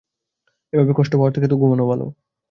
[0.73, 2.05] এভাবে কষ্ট পাওয়ার থেকে তো ঘুমানো ভালো।